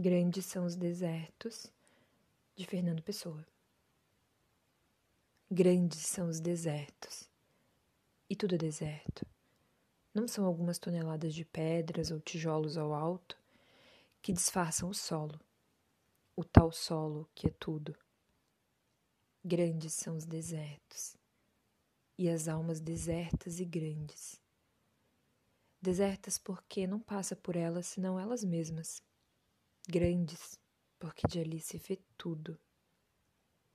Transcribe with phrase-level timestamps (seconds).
[0.00, 1.66] Grandes são os desertos,
[2.54, 3.44] de Fernando Pessoa.
[5.50, 7.28] Grandes são os desertos,
[8.30, 9.26] e tudo é deserto.
[10.14, 13.36] Não são algumas toneladas de pedras ou tijolos ao alto
[14.22, 15.40] que disfarçam o solo,
[16.36, 17.92] o tal solo que é tudo.
[19.44, 21.16] Grandes são os desertos,
[22.16, 24.40] e as almas desertas e grandes.
[25.82, 29.02] Desertas porque não passa por elas senão elas mesmas
[29.88, 30.60] grandes,
[30.98, 32.60] porque de ali se vê tudo,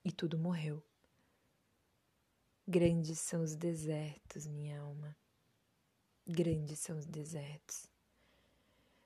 [0.05, 0.83] e tudo morreu.
[2.67, 5.17] Grandes são os desertos, minha alma.
[6.25, 7.87] Grandes são os desertos.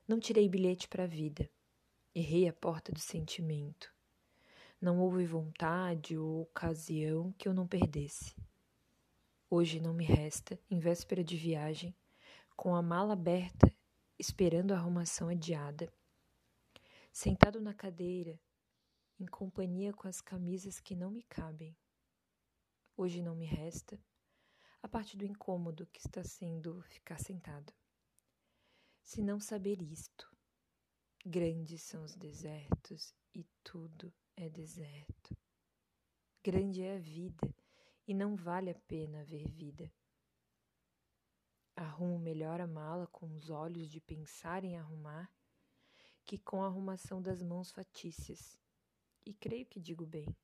[0.06, 1.48] Não tirei bilhete para a vida.
[2.14, 3.90] Errei a porta do sentimento.
[4.78, 8.36] Não houve vontade ou ocasião que eu não perdesse.
[9.48, 11.96] Hoje não me resta, em véspera de viagem,
[12.54, 13.74] com a mala aberta,
[14.18, 15.90] esperando a arrumação adiada,
[17.18, 18.40] sentado na cadeira,
[19.18, 21.76] em companhia com as camisas que não me cabem.
[22.96, 24.00] Hoje não me resta,
[24.80, 27.74] a parte do incômodo que está sendo ficar sentado.
[29.02, 30.32] Se não saber isto,
[31.26, 35.36] grandes são os desertos e tudo é deserto.
[36.40, 37.52] Grande é a vida
[38.06, 39.92] e não vale a pena ver vida.
[41.74, 45.28] Arrumo melhor a mala com os olhos de pensar em arrumar
[46.28, 48.58] que com a arrumação das mãos fatícias.
[49.24, 50.36] E creio que digo bem.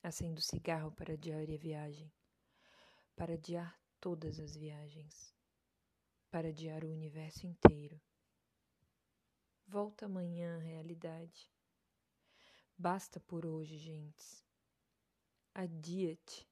[0.00, 2.12] Acendo cigarro para adiar a viagem,
[3.16, 5.34] para adiar todas as viagens,
[6.30, 8.00] para adiar o universo inteiro.
[9.66, 11.50] Volta amanhã, realidade.
[12.78, 14.46] Basta por hoje, gentes.
[15.52, 16.48] Adia-te,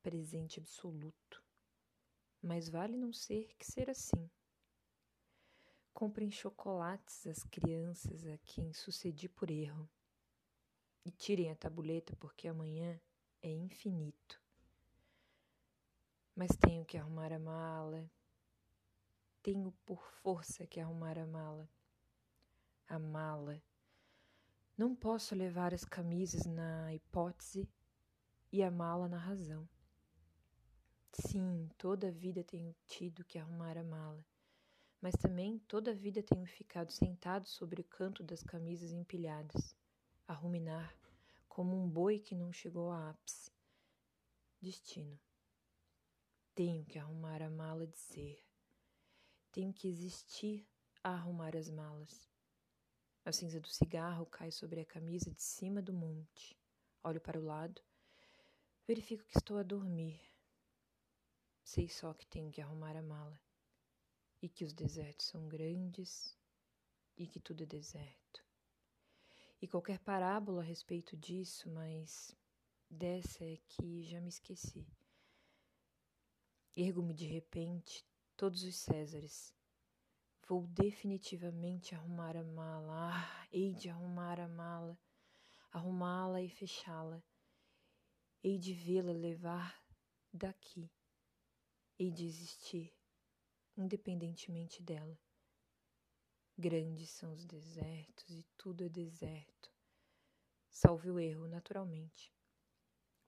[0.00, 1.42] presente absoluto.
[2.40, 4.30] Mas vale não ser que ser assim.
[5.94, 9.88] Comprem chocolates às crianças a quem sucedi por erro.
[11.04, 12.98] E tirem a tabuleta porque amanhã
[13.42, 14.40] é infinito.
[16.34, 18.10] Mas tenho que arrumar a mala.
[19.42, 21.68] Tenho por força que arrumar a mala.
[22.88, 23.62] A mala.
[24.76, 27.68] Não posso levar as camisas na hipótese
[28.50, 29.68] e a mala na razão.
[31.12, 34.24] Sim, toda a vida tenho tido que arrumar a mala
[35.02, 39.76] mas também toda a vida tenho ficado sentado sobre o canto das camisas empilhadas,
[40.28, 40.96] a ruminar,
[41.48, 43.50] como um boi que não chegou a ápice.
[44.60, 45.18] Destino.
[46.54, 48.46] Tenho que arrumar a mala de ser.
[49.50, 50.64] Tenho que existir
[51.02, 52.30] a arrumar as malas.
[53.24, 56.56] A cinza do cigarro cai sobre a camisa de cima do monte.
[57.02, 57.82] Olho para o lado.
[58.86, 60.20] Verifico que estou a dormir.
[61.64, 63.40] Sei só que tenho que arrumar a mala
[64.42, 66.36] e que os desertos são grandes
[67.16, 68.44] e que tudo é deserto.
[69.60, 72.36] E qualquer parábola a respeito disso, mas
[72.90, 74.84] dessa é que já me esqueci.
[76.74, 78.04] Ergo-me de repente
[78.36, 79.54] todos os Césares.
[80.48, 83.12] Vou definitivamente arrumar a mala.
[83.12, 84.98] Ah, hei de arrumar a mala,
[85.70, 87.22] arrumá-la e fechá-la.
[88.42, 89.80] Hei de vê-la levar
[90.32, 90.90] daqui.
[91.96, 92.92] Hei de existir
[93.76, 95.18] independentemente dela.
[96.56, 99.72] Grandes são os desertos e tudo é deserto.
[100.70, 102.32] Salve o erro, naturalmente.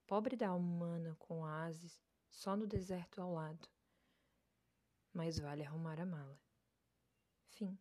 [0.07, 2.01] Pobre da alma humana com ases
[2.31, 3.69] só no deserto ao lado.
[5.13, 6.39] Mas vale arrumar a mala.
[7.49, 7.79] Fim.